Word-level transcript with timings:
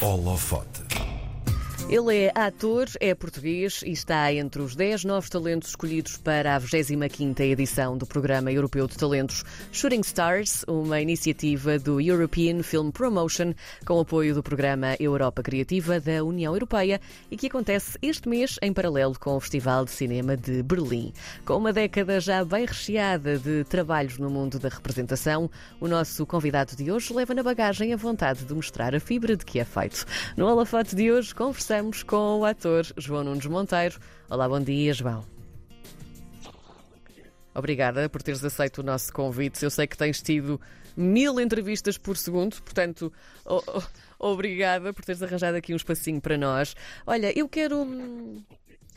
Holofote. 0.00 0.95
Ele 1.88 2.24
é 2.24 2.32
ator, 2.34 2.88
é 2.98 3.14
português 3.14 3.80
e 3.86 3.92
está 3.92 4.32
entre 4.32 4.60
os 4.60 4.74
10 4.74 5.04
novos 5.04 5.30
talentos 5.30 5.68
escolhidos 5.68 6.16
para 6.16 6.56
a 6.56 6.60
25ª 6.60 7.40
edição 7.42 7.96
do 7.96 8.04
Programa 8.04 8.50
Europeu 8.50 8.88
de 8.88 8.96
Talentos 8.96 9.44
Shooting 9.70 10.00
Stars, 10.00 10.64
uma 10.66 11.00
iniciativa 11.00 11.78
do 11.78 12.00
European 12.00 12.64
Film 12.64 12.90
Promotion 12.90 13.54
com 13.84 14.00
apoio 14.00 14.34
do 14.34 14.42
Programa 14.42 14.96
Europa 14.98 15.44
Criativa 15.44 16.00
da 16.00 16.24
União 16.24 16.52
Europeia 16.54 17.00
e 17.30 17.36
que 17.36 17.46
acontece 17.46 17.96
este 18.02 18.28
mês 18.28 18.58
em 18.62 18.72
paralelo 18.72 19.16
com 19.16 19.36
o 19.36 19.40
Festival 19.40 19.84
de 19.84 19.92
Cinema 19.92 20.36
de 20.36 20.64
Berlim. 20.64 21.12
Com 21.44 21.58
uma 21.58 21.72
década 21.72 22.18
já 22.18 22.44
bem 22.44 22.66
recheada 22.66 23.38
de 23.38 23.62
trabalhos 23.62 24.18
no 24.18 24.28
mundo 24.28 24.58
da 24.58 24.68
representação, 24.68 25.48
o 25.80 25.86
nosso 25.86 26.26
convidado 26.26 26.74
de 26.74 26.90
hoje 26.90 27.14
leva 27.14 27.32
na 27.32 27.44
bagagem 27.44 27.94
a 27.94 27.96
vontade 27.96 28.44
de 28.44 28.52
mostrar 28.52 28.92
a 28.92 28.98
fibra 28.98 29.36
de 29.36 29.44
que 29.44 29.60
é 29.60 29.64
feito. 29.64 30.04
No 30.36 30.48
holofote 30.48 30.96
de 30.96 31.12
hoje 31.12 31.32
conversamos 31.32 31.75
com 32.06 32.40
o 32.40 32.44
ator 32.46 32.86
João 32.96 33.22
Nunes 33.22 33.44
Monteiro. 33.44 34.00
Olá, 34.30 34.48
bom 34.48 34.58
dia, 34.58 34.94
João. 34.94 35.22
Obrigada 37.54 38.08
por 38.08 38.22
teres 38.22 38.42
aceito 38.42 38.78
o 38.78 38.82
nosso 38.82 39.12
convite. 39.12 39.62
Eu 39.62 39.70
sei 39.70 39.86
que 39.86 39.94
tens 39.94 40.22
tido 40.22 40.58
mil 40.96 41.38
entrevistas 41.38 41.98
por 41.98 42.16
segundo, 42.16 42.56
portanto, 42.62 43.12
oh, 43.44 43.62
oh, 44.18 44.28
obrigada 44.32 44.90
por 44.94 45.04
teres 45.04 45.22
arranjado 45.22 45.58
aqui 45.58 45.74
um 45.74 45.76
espacinho 45.76 46.18
para 46.18 46.38
nós. 46.38 46.74
Olha, 47.06 47.38
eu 47.38 47.46
quero. 47.46 47.86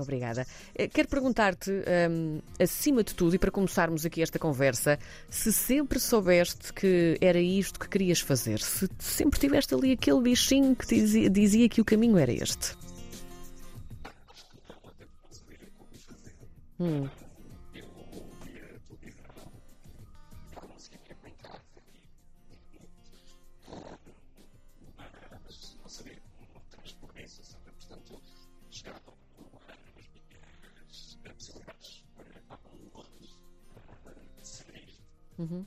Obrigada. 0.00 0.46
Eh, 0.74 0.88
Quero 0.88 1.08
perguntar-te, 1.08 1.70
hum, 1.70 2.40
acima 2.60 3.02
de 3.02 3.14
tudo, 3.14 3.34
e 3.34 3.38
para 3.38 3.50
começarmos 3.50 4.04
aqui 4.04 4.22
esta 4.22 4.38
conversa, 4.38 4.98
se 5.30 5.52
sempre 5.52 5.98
soubeste 5.98 6.72
que 6.72 7.16
era 7.20 7.40
isto 7.40 7.78
que 7.78 7.88
querias 7.88 8.20
fazer, 8.20 8.60
se 8.60 8.88
sempre 8.98 9.38
tiveste 9.38 9.74
ali 9.74 9.92
aquele 9.92 10.20
bichinho 10.20 10.74
que 10.74 10.86
dizia, 10.86 11.30
dizia 11.30 11.68
que 11.68 11.80
o 11.80 11.84
caminho 11.84 12.18
era 12.18 12.32
este. 12.32 12.76
Hum. 16.78 17.08
Uhum. 35.38 35.64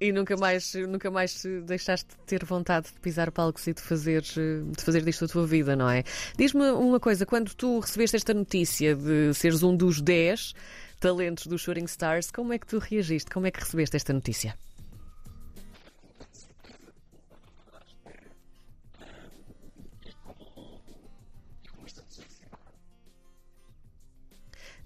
E 0.00 0.12
nunca 0.12 0.34
mais, 0.34 0.72
nunca 0.88 1.10
mais 1.10 1.42
deixaste 1.66 2.08
de 2.08 2.16
ter 2.24 2.42
vontade 2.42 2.86
de 2.86 2.98
pisar 3.00 3.30
palcos 3.30 3.66
e 3.66 3.74
de 3.74 3.82
fazer, 3.82 4.22
de 4.22 4.82
fazer 4.82 5.02
disto 5.02 5.26
a 5.26 5.28
tua 5.28 5.46
vida, 5.46 5.76
não 5.76 5.90
é? 5.90 6.02
Diz-me 6.38 6.70
uma 6.70 6.98
coisa, 6.98 7.26
quando 7.26 7.54
tu 7.54 7.80
recebeste 7.80 8.16
esta 8.16 8.32
notícia 8.32 8.96
de 8.96 9.34
seres 9.34 9.62
um 9.62 9.76
dos 9.76 10.00
10 10.00 10.54
talentos 10.98 11.46
dos 11.46 11.60
Shooting 11.60 11.84
Stars, 11.84 12.30
como 12.30 12.54
é 12.54 12.58
que 12.58 12.66
tu 12.66 12.78
reagiste? 12.78 13.30
Como 13.30 13.46
é 13.46 13.50
que 13.50 13.60
recebeste 13.60 13.94
esta 13.94 14.14
notícia? 14.14 14.56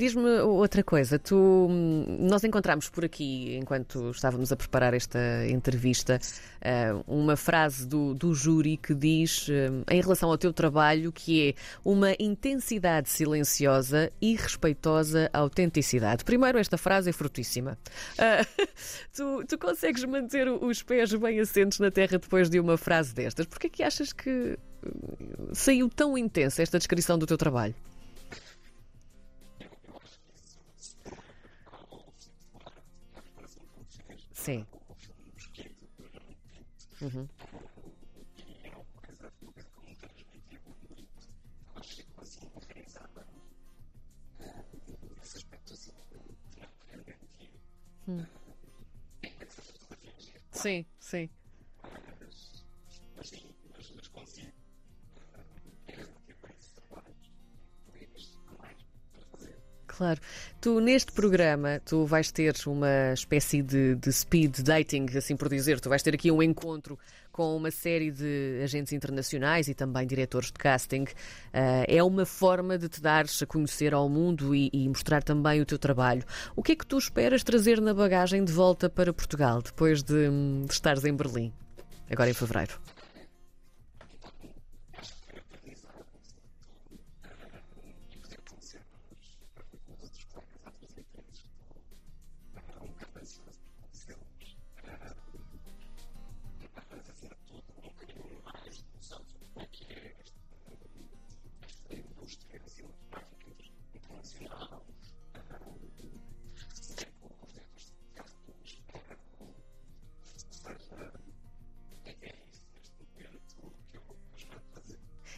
Diz-me 0.00 0.40
outra 0.40 0.82
coisa, 0.82 1.18
tu, 1.18 1.68
nós 2.18 2.42
encontramos 2.42 2.88
por 2.88 3.04
aqui, 3.04 3.54
enquanto 3.60 4.12
estávamos 4.12 4.50
a 4.50 4.56
preparar 4.56 4.94
esta 4.94 5.18
entrevista, 5.46 6.18
eh, 6.62 6.94
uma 7.06 7.36
frase 7.36 7.86
do, 7.86 8.14
do 8.14 8.32
júri 8.32 8.78
que 8.78 8.94
diz, 8.94 9.46
eh, 9.50 9.68
em 9.90 10.00
relação 10.00 10.30
ao 10.30 10.38
teu 10.38 10.54
trabalho, 10.54 11.12
que 11.12 11.50
é 11.50 11.54
uma 11.84 12.14
intensidade 12.18 13.10
silenciosa 13.10 14.10
e 14.22 14.34
respeitosa 14.36 15.28
autenticidade. 15.34 16.24
Primeiro, 16.24 16.56
esta 16.56 16.78
frase 16.78 17.10
é 17.10 17.12
frutíssima. 17.12 17.76
Ah, 18.16 18.46
tu, 19.14 19.44
tu 19.46 19.58
consegues 19.58 20.02
manter 20.04 20.48
os 20.48 20.82
pés 20.82 21.12
bem 21.12 21.40
assentes 21.40 21.78
na 21.78 21.90
terra 21.90 22.16
depois 22.16 22.48
de 22.48 22.58
uma 22.58 22.78
frase 22.78 23.14
destas? 23.14 23.44
Porquê 23.44 23.66
é 23.66 23.70
que 23.70 23.82
achas 23.82 24.14
que 24.14 24.30
eh, 24.82 24.88
saiu 25.52 25.90
tão 25.90 26.16
intensa 26.16 26.62
esta 26.62 26.78
descrição 26.78 27.18
do 27.18 27.26
teu 27.26 27.36
trabalho? 27.36 27.74
Sim. 34.40 34.64
Uhum. 37.02 37.28
Hum. 48.08 48.26
Sim, 50.52 50.86
sim. 50.98 51.28
Claro. 60.00 60.18
Tu, 60.62 60.80
neste 60.80 61.12
programa, 61.12 61.78
tu 61.84 62.06
vais 62.06 62.32
ter 62.32 62.54
uma 62.66 63.12
espécie 63.12 63.60
de, 63.60 63.96
de 63.96 64.10
speed 64.10 64.60
dating, 64.60 65.04
assim 65.14 65.36
por 65.36 65.46
dizer. 65.46 65.78
Tu 65.78 65.90
vais 65.90 66.02
ter 66.02 66.14
aqui 66.14 66.30
um 66.30 66.42
encontro 66.42 66.98
com 67.30 67.54
uma 67.54 67.70
série 67.70 68.10
de 68.10 68.62
agentes 68.64 68.94
internacionais 68.94 69.68
e 69.68 69.74
também 69.74 70.06
diretores 70.06 70.46
de 70.46 70.54
casting. 70.54 71.04
Ah, 71.52 71.84
é 71.86 72.02
uma 72.02 72.24
forma 72.24 72.78
de 72.78 72.88
te 72.88 73.02
dares 73.02 73.42
a 73.42 73.46
conhecer 73.46 73.92
ao 73.92 74.08
mundo 74.08 74.54
e, 74.54 74.70
e 74.72 74.88
mostrar 74.88 75.22
também 75.22 75.60
o 75.60 75.66
teu 75.66 75.78
trabalho. 75.78 76.24
O 76.56 76.62
que 76.62 76.72
é 76.72 76.76
que 76.76 76.86
tu 76.86 76.96
esperas 76.96 77.44
trazer 77.44 77.78
na 77.78 77.92
bagagem 77.92 78.42
de 78.42 78.52
volta 78.54 78.88
para 78.88 79.12
Portugal, 79.12 79.60
depois 79.60 80.02
de, 80.02 80.30
hum, 80.30 80.64
de 80.66 80.72
estares 80.72 81.04
em 81.04 81.14
Berlim, 81.14 81.52
agora 82.08 82.30
em 82.30 82.34
fevereiro? 82.34 82.80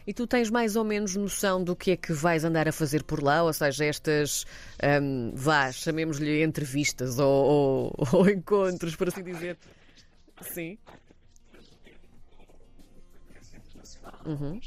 E 0.05 0.13
tu 0.13 0.27
tens 0.27 0.49
mais 0.49 0.75
ou 0.75 0.83
menos 0.83 1.15
noção 1.15 1.63
do 1.63 1.75
que 1.75 1.91
é 1.91 1.97
que 1.97 2.11
vais 2.13 2.43
andar 2.43 2.67
a 2.67 2.71
fazer 2.71 3.03
por 3.03 3.23
lá? 3.23 3.43
Ou 3.43 3.53
seja, 3.53 3.85
estas, 3.85 4.45
um, 5.01 5.31
vá, 5.33 5.71
chamemos-lhe 5.71 6.43
entrevistas 6.43 7.19
ou, 7.19 7.91
ou, 7.91 7.93
ou 8.19 8.29
encontros, 8.29 8.95
por 8.95 9.07
assim 9.07 9.23
dizer. 9.23 9.57
Sim. 10.41 10.77
Uhum. 14.25 14.59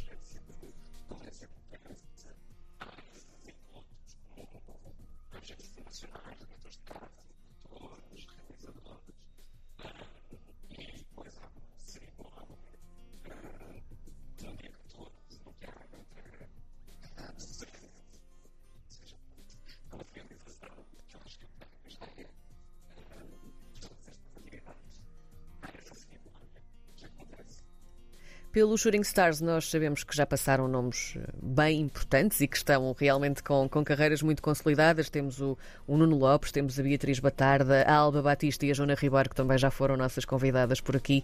Pelo 28.57 28.79
Shooting 28.79 29.03
Stars, 29.03 29.43
nós 29.43 29.69
sabemos 29.69 30.03
que 30.03 30.17
já 30.17 30.25
passaram 30.25 30.67
nomes 30.67 31.13
eh, 31.15 31.29
bem 31.43 31.79
importantes 31.79 32.41
e 32.41 32.49
que 32.49 32.57
estão 32.57 32.97
realmente 32.99 33.43
com, 33.43 33.69
com 33.69 33.85
carreiras 33.85 34.23
muito 34.23 34.41
consolidadas. 34.41 35.11
Temos 35.11 35.43
o, 35.43 35.59
o 35.87 35.95
Nuno 35.95 36.17
Lopes, 36.17 36.53
temos 36.53 36.81
a 36.81 36.83
Beatriz 36.83 37.19
Batarda, 37.19 37.83
a 37.83 37.95
Alba 37.95 38.23
Batista 38.23 38.65
e 38.65 38.71
a 38.71 38.73
Joana 38.73 38.95
Ribeiro, 38.95 39.29
que 39.29 39.37
também 39.37 39.59
já 39.59 39.71
foram 39.71 39.95
nossas 39.95 40.25
convidadas 40.25 40.81
por 40.81 40.97
aqui 40.97 41.23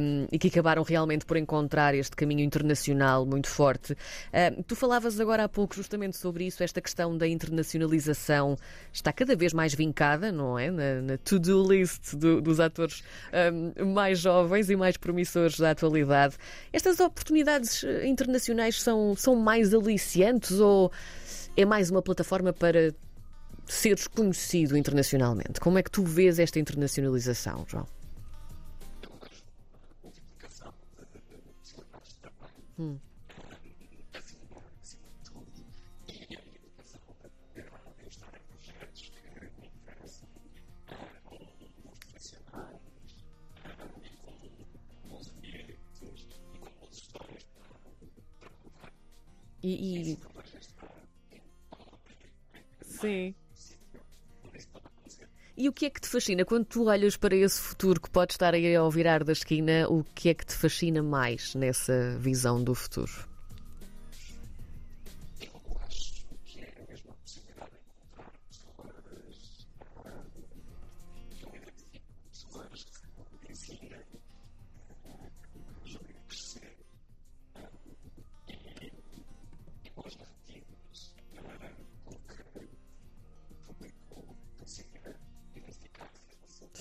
um, 0.00 0.26
e 0.32 0.36
que 0.36 0.48
acabaram 0.48 0.82
realmente 0.82 1.24
por 1.24 1.36
encontrar 1.36 1.94
este 1.94 2.16
caminho 2.16 2.40
internacional 2.40 3.24
muito 3.24 3.48
forte. 3.48 3.96
Um, 4.32 4.60
tu 4.64 4.74
falavas 4.74 5.20
agora 5.20 5.44
há 5.44 5.48
pouco 5.48 5.76
justamente 5.76 6.16
sobre 6.16 6.44
isso, 6.44 6.60
esta 6.60 6.80
questão 6.80 7.16
da 7.16 7.28
internacionalização 7.28 8.56
está 8.92 9.12
cada 9.12 9.36
vez 9.36 9.52
mais 9.52 9.74
vincada, 9.74 10.32
não 10.32 10.58
é? 10.58 10.72
Na, 10.72 11.02
na 11.02 11.18
to-do 11.18 11.72
list 11.72 12.16
do, 12.16 12.40
dos 12.40 12.58
atores 12.58 13.04
um, 13.78 13.92
mais 13.92 14.18
jovens 14.18 14.70
e 14.70 14.74
mais 14.74 14.96
promissores 14.96 15.56
da 15.56 15.70
atualidade. 15.70 16.36
Estas 16.72 17.00
oportunidades 17.00 17.84
eh, 17.84 18.06
internacionais 18.06 18.80
são, 18.82 19.14
são 19.16 19.36
mais 19.36 19.72
aliciantes 19.72 20.52
ou 20.58 20.90
é 21.56 21.64
mais 21.64 21.90
uma 21.90 22.02
plataforma 22.02 22.52
para 22.52 22.94
seres 23.66 24.06
conhecido 24.06 24.76
internacionalmente? 24.76 25.60
Como 25.60 25.78
é 25.78 25.82
que 25.82 25.90
tu 25.90 26.04
vês 26.04 26.38
esta 26.38 26.58
internacionalização, 26.58 27.64
João? 27.68 27.86
Hum. 32.78 32.98
E, 49.64 50.12
e... 50.12 50.18
Sim. 52.82 53.34
E 55.56 55.68
o 55.70 55.72
que 55.72 55.86
é 55.86 55.90
que 55.90 56.02
te 56.02 56.08
fascina 56.08 56.44
quando 56.44 56.66
tu 56.66 56.84
olhas 56.84 57.16
para 57.16 57.34
esse 57.34 57.62
futuro 57.62 57.98
que 57.98 58.10
pode 58.10 58.34
estar 58.34 58.52
aí 58.52 58.76
ao 58.76 58.90
virar 58.90 59.24
da 59.24 59.32
esquina? 59.32 59.88
O 59.88 60.04
que 60.14 60.28
é 60.28 60.34
que 60.34 60.44
te 60.44 60.52
fascina 60.52 61.02
mais 61.02 61.54
nessa 61.54 62.14
visão 62.18 62.62
do 62.62 62.74
futuro? 62.74 63.33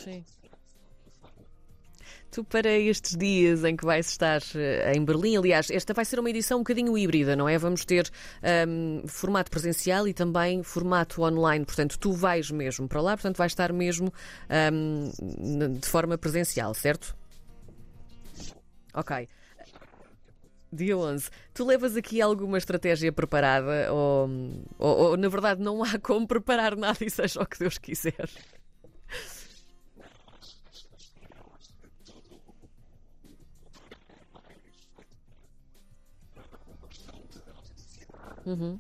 Sim. 0.03 0.23
Tu, 2.33 2.43
para 2.43 2.71
estes 2.71 3.15
dias 3.15 3.63
em 3.63 3.75
que 3.75 3.85
vais 3.85 4.09
estar 4.09 4.41
eh, 4.55 4.93
em 4.95 5.05
Berlim, 5.05 5.37
aliás, 5.37 5.69
esta 5.69 5.93
vai 5.93 6.03
ser 6.03 6.19
uma 6.19 6.31
edição 6.31 6.57
um 6.57 6.61
bocadinho 6.61 6.97
híbrida, 6.97 7.35
não 7.35 7.47
é? 7.47 7.59
Vamos 7.59 7.85
ter 7.85 8.09
um, 8.67 9.07
formato 9.07 9.51
presencial 9.51 10.07
e 10.07 10.15
também 10.15 10.63
formato 10.63 11.21
online. 11.21 11.63
Portanto, 11.63 11.99
tu 11.99 12.11
vais 12.11 12.49
mesmo 12.49 12.87
para 12.87 13.01
lá, 13.01 13.11
portanto, 13.11 13.37
vais 13.37 13.51
estar 13.51 13.71
mesmo 13.71 14.11
um, 14.73 15.11
de 15.79 15.87
forma 15.87 16.17
presencial, 16.17 16.73
certo? 16.73 17.15
Ok. 18.95 19.29
Dia 20.71 20.97
11. 20.97 21.29
Tu 21.53 21.63
levas 21.63 21.95
aqui 21.95 22.19
alguma 22.19 22.57
estratégia 22.57 23.11
preparada 23.11 23.93
ou, 23.93 24.27
ou, 24.79 24.97
ou, 24.97 25.17
na 25.17 25.29
verdade, 25.29 25.61
não 25.61 25.83
há 25.83 25.99
como 25.99 26.27
preparar 26.27 26.75
nada 26.75 26.97
e 27.05 27.11
seja 27.11 27.43
o 27.43 27.45
que 27.45 27.59
Deus 27.59 27.77
quiser? 27.77 28.27
Uhum. 38.45 38.79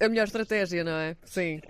A 0.00 0.08
melhor 0.08 0.24
estratégia, 0.24 0.84
não 0.84 0.92
é? 0.92 1.16
Sim. 1.24 1.60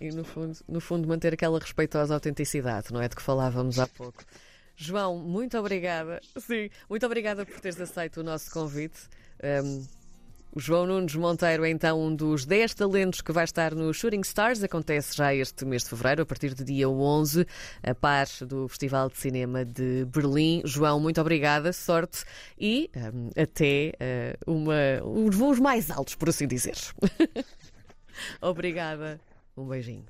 E 0.00 0.10
no 0.10 0.24
fundo, 0.24 0.58
no 0.68 0.80
fundo 0.80 1.06
manter 1.08 1.34
aquela 1.34 1.58
respeitosa 1.58 2.14
autenticidade, 2.14 2.92
não 2.92 3.00
é? 3.00 3.08
De 3.08 3.16
que 3.16 3.22
falávamos 3.22 3.78
há 3.78 3.86
pouco. 3.86 4.24
João, 4.76 5.18
muito 5.18 5.56
obrigada. 5.58 6.20
Sim, 6.38 6.68
muito 6.88 7.06
obrigada 7.06 7.46
por 7.46 7.60
teres 7.60 7.80
aceito 7.80 8.20
o 8.20 8.24
nosso 8.24 8.50
convite. 8.50 9.08
Um, 9.44 9.84
o 10.56 10.60
João 10.60 10.86
Nunes 10.86 11.16
Monteiro 11.16 11.64
é 11.64 11.70
então 11.70 12.00
um 12.00 12.14
dos 12.14 12.46
10 12.46 12.74
talentos 12.74 13.20
que 13.20 13.32
vai 13.32 13.42
estar 13.42 13.74
no 13.74 13.92
Shooting 13.92 14.20
Stars. 14.20 14.62
Acontece 14.62 15.16
já 15.16 15.34
este 15.34 15.64
mês 15.64 15.82
de 15.82 15.88
fevereiro, 15.88 16.22
a 16.22 16.26
partir 16.26 16.54
do 16.54 16.64
dia 16.64 16.88
11, 16.88 17.44
a 17.82 17.92
par 17.92 18.28
do 18.46 18.68
Festival 18.68 19.08
de 19.10 19.18
Cinema 19.18 19.64
de 19.64 20.04
Berlim. 20.04 20.62
João, 20.64 21.00
muito 21.00 21.20
obrigada, 21.20 21.72
sorte 21.72 22.24
e 22.56 22.88
um, 22.96 23.30
até 23.36 23.94
uh, 24.46 24.52
uma, 24.52 25.02
os 25.02 25.34
voos 25.34 25.58
mais 25.58 25.90
altos, 25.90 26.14
por 26.14 26.28
assim 26.28 26.46
dizer. 26.46 26.76
obrigada. 28.40 29.20
Um 29.56 29.66
beijinho. 29.66 30.04